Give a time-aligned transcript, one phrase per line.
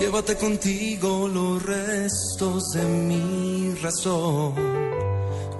[0.00, 4.54] Llévate contigo los restos de mi razón.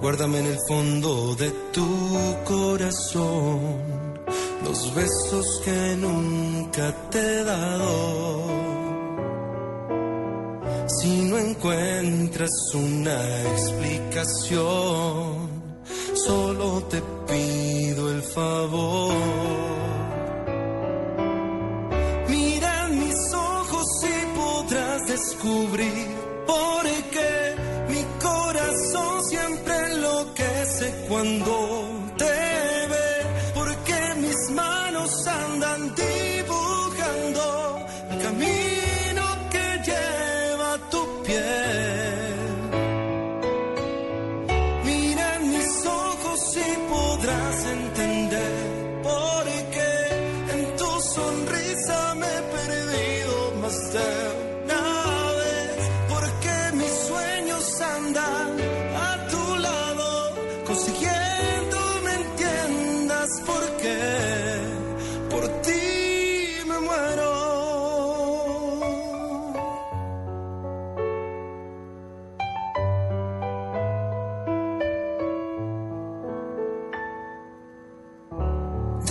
[0.01, 1.85] Guárdame en el fondo de tu
[2.43, 4.01] corazón
[4.65, 8.41] los besos que nunca te he dado.
[10.87, 14.57] Si no encuentras una explicación,
[16.15, 19.60] solo te pido el favor.
[31.11, 32.00] Cuando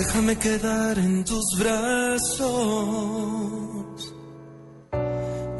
[0.01, 2.48] Déjame quedar en tus brazos.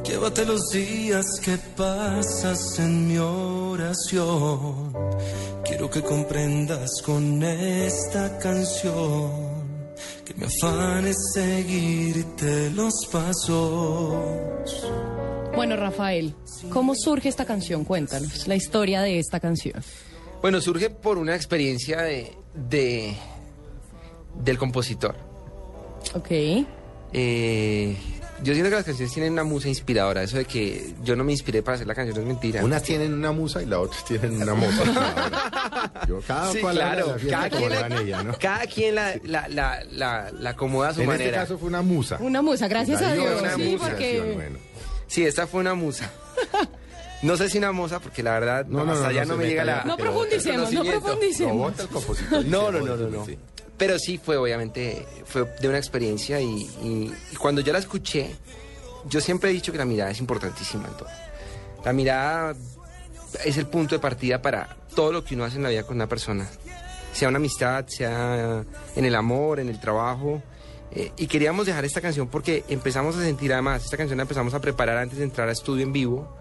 [0.03, 4.95] Llévate los días que pasas en mi oración.
[5.63, 9.31] Quiero que comprendas con esta canción
[10.25, 14.15] que mi afán es seguirte los pasos.
[15.55, 16.35] Bueno, Rafael,
[16.71, 17.85] ¿cómo surge esta canción?
[17.85, 19.83] Cuéntanos la historia de esta canción.
[20.41, 23.15] Bueno, surge por una experiencia de, de-
[24.43, 25.15] del compositor.
[26.15, 26.31] Ok.
[27.13, 27.97] Eh,
[28.43, 30.23] yo siento que las canciones tienen una musa inspiradora.
[30.23, 32.65] Eso de que yo no me inspiré para hacer la canción es mentira.
[32.65, 34.83] Unas tienen una musa y las otras tienen una moza.
[36.09, 37.17] Yo cada Sí, claro.
[37.29, 38.35] Cada quien, la ella, ¿no?
[38.39, 41.43] cada quien la, la, la, la- la acomoda a su En este manera.
[41.43, 42.17] caso fue una musa.
[42.21, 43.43] Una musa, gracias La a dio Dios.
[43.43, 44.59] una Sí, musa, porque bueno.
[45.07, 46.11] Sí, esta fue una musa.
[47.23, 49.63] No sé si una musa, porque la verdad No, no, hasta no, allá me llega
[49.63, 49.85] la...
[49.85, 51.75] no profundicemos, no profundicemos.
[52.47, 53.27] No, no, no, no.
[53.81, 58.37] Pero sí fue, obviamente, fue de una experiencia y, cuando yo la escuché,
[59.09, 61.09] yo siempre he dicho que la mirada es importantísima en todo.
[61.83, 62.55] La mirada
[63.43, 65.97] es el punto de partida para todo lo que uno hace en la vida con
[65.97, 66.47] una persona.
[67.15, 68.63] Sea una amistad, sea
[68.95, 70.43] en el amor, en el trabajo.
[70.93, 74.53] Eh, y queríamos dejar esta canción porque empezamos a sentir, además, esta canción la empezamos
[74.53, 76.37] a preparar antes de entrar a estudio en vivo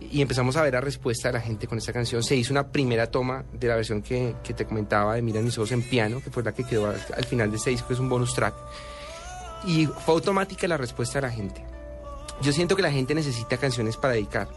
[0.00, 2.22] y empezamos a ver la respuesta de la gente con esta canción.
[2.22, 5.56] Se hizo una primera toma de la versión que, que te comentaba de Mira mis
[5.58, 7.94] ojos en piano, que fue la que quedó al, al final de este disco, que
[7.94, 8.54] es un bonus track.
[9.66, 11.62] Y fue automática la respuesta de la gente.
[12.42, 14.48] Yo siento que la gente necesita canciones para dedicar.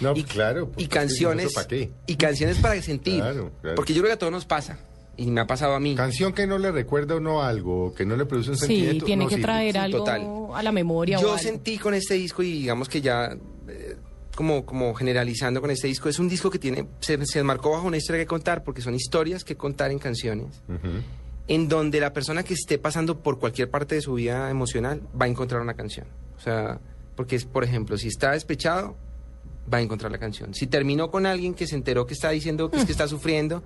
[0.00, 0.68] No, y, claro.
[0.68, 1.06] pues, y ¿para qué?
[1.06, 1.92] canciones ¿Eso ¿Para qué?
[2.06, 3.76] y canciones para sentir Claro, claro.
[3.76, 4.76] porque yo creo que a todos nos pasa
[5.16, 8.04] y me ha pasado a mí Canción que no le recuerda a uno algo, que
[8.04, 9.04] no le produce un sí, sentimiento.
[9.06, 9.44] tiene no que sirve.
[9.46, 10.26] traer Sí, algo total.
[10.52, 11.18] a la memoria.
[11.18, 11.38] o yo algo.
[11.38, 13.36] sentí con este disco y digamos que ya
[14.34, 17.86] como, como generalizando con este disco es un disco que tiene se, se enmarcó bajo
[17.86, 20.62] una historia que contar porque son historias que contar en canciones
[21.46, 25.26] en donde la persona que esté pasando por cualquier parte de su vida emocional va
[25.26, 26.06] a encontrar una canción.
[26.36, 26.80] O sea,
[27.16, 28.96] porque es, por ejemplo, si está despechado,
[29.72, 30.54] va a encontrar la canción.
[30.54, 33.62] Si terminó con alguien que se enteró que está diciendo que es que está sufriendo,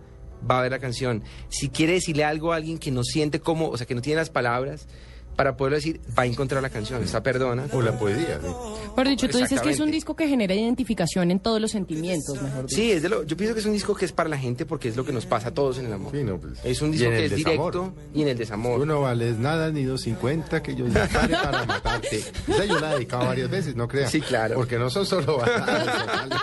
[0.48, 1.22] va a ver la canción.
[1.48, 4.16] Si quiere decirle algo a alguien que no siente cómo, o sea, que no tiene
[4.16, 4.88] las palabras
[5.38, 7.00] para poderlo decir, va a encontrar la canción.
[7.00, 7.68] Está perdona.
[7.72, 8.40] O la poesía.
[8.42, 8.48] ¿sí?
[8.96, 12.42] Pero dicho, tú dices que es un disco que genera identificación en todos los sentimientos,
[12.42, 12.74] mejor dicho.
[12.74, 14.66] Sí, es de lo, yo pienso que es un disco que es para la gente
[14.66, 16.10] porque es lo que nos pasa a todos en el amor.
[16.10, 16.58] Sí, no, pues.
[16.64, 17.72] Es un disco que es desamor.
[17.72, 18.80] directo y en el desamor.
[18.80, 22.16] Tú no vales nada ni 250 que yo ya pare para matarte.
[22.16, 24.10] Esa yo la he dedicado varias veces, no creas.
[24.10, 24.56] Sí, claro.
[24.56, 26.42] Porque no son solo baladas.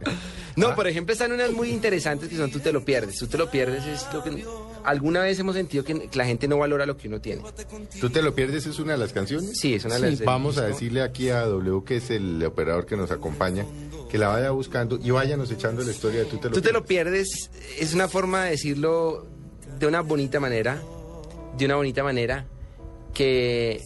[0.56, 3.16] No, por ejemplo, están unas muy interesantes que son tú te lo pierdes.
[3.16, 4.44] Tú te lo pierdes es lo que
[4.84, 7.42] alguna vez hemos sentido que la gente no valora lo que uno tiene.
[8.00, 8.64] ¿Tú te lo pierdes?
[8.66, 9.58] ¿Es una de las canciones?
[9.58, 12.86] Sí, es una de las Vamos a decirle aquí a W, que es el operador
[12.86, 13.66] que nos acompaña,
[14.08, 16.72] que la vaya buscando y váyanos echando la historia de Tú te lo Tú te
[16.72, 17.48] lo pierdes.
[17.48, 19.26] pierdes es una forma de decirlo
[19.80, 20.80] de una bonita manera,
[21.58, 22.46] de una bonita manera
[23.12, 23.80] que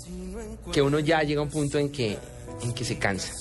[0.73, 2.19] que uno ya llega a un punto en que
[2.63, 3.33] en que se cansa.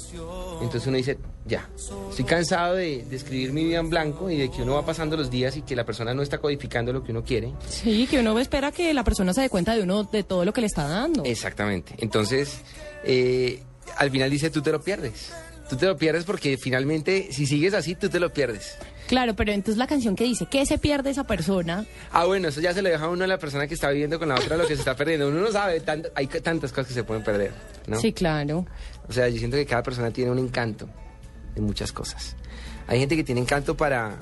[0.62, 1.18] Entonces uno dice,
[1.48, 1.68] ya,
[2.10, 5.16] estoy cansado de, de escribir mi vida en blanco y de que uno va pasando
[5.16, 7.52] los días y que la persona no está codificando lo que uno quiere.
[7.70, 10.54] Sí, que uno espera que la persona se dé cuenta de uno, de todo lo
[10.54, 11.24] que le está dando.
[11.24, 11.96] Exactamente.
[11.98, 12.60] Entonces,
[13.04, 13.62] eh,
[13.98, 15.32] al final dice, tú te lo pierdes.
[15.70, 18.78] Tú te lo pierdes porque finalmente, si sigues así, tú te lo pierdes.
[19.08, 21.86] Claro, pero entonces la canción que dice, ¿qué se pierde esa persona?
[22.12, 24.30] Ah, bueno, eso ya se le deja uno a la persona que está viviendo con
[24.30, 25.28] la otra lo que se está perdiendo.
[25.28, 25.82] Uno no sabe,
[26.16, 27.52] hay tantas cosas que se pueden perder,
[27.88, 28.00] ¿no?
[28.00, 28.66] Sí, claro.
[29.10, 30.90] O sea, yo siento que cada persona tiene un encanto
[31.58, 32.36] en muchas cosas.
[32.88, 34.16] Hay gente que tiene encanto para,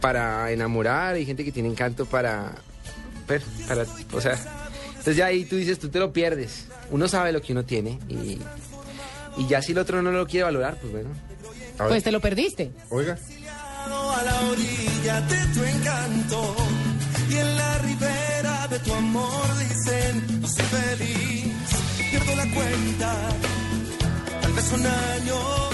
[0.00, 2.52] para enamorar, hay gente que tiene encanto para,
[3.26, 4.36] per- para, o sea,
[4.88, 6.66] entonces ya ahí tú dices, tú te lo pierdes.
[6.90, 8.38] Uno sabe lo que uno tiene y,
[9.36, 11.10] y ya si el otro no lo quiere valorar, pues bueno.
[11.78, 12.70] Pues te lo perdiste.
[12.90, 13.16] Oiga,
[13.86, 16.56] a la orilla de tu encanto
[17.30, 21.54] y en la ribera de tu amor dicen no soy feliz
[22.10, 23.16] pierdo la cuenta
[24.42, 25.70] tal vez son años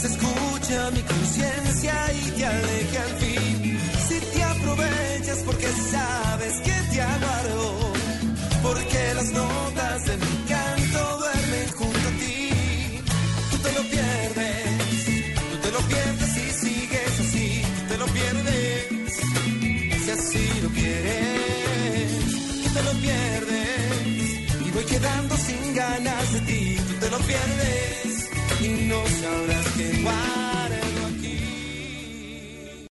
[0.00, 6.60] quizás escuche a mi conciencia y te aleje al fin si te aprovechas porque sabes
[6.60, 7.92] que te aguardo
[8.62, 13.02] porque las notas de mi canto duermen junto a ti
[13.50, 14.70] tú te lo pierdes
[15.50, 19.14] Tú te lo pierdes si sigues así, tú te lo pierdes.
[20.04, 22.12] Si así lo quieres,
[22.62, 23.59] tú te lo pierdes.
[24.90, 28.30] Quedando sin ganas de ti, tú te lo pierdes.
[28.60, 30.49] Y no sabrás qué guay.